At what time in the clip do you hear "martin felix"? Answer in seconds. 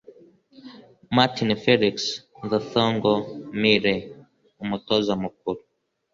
1.15-1.95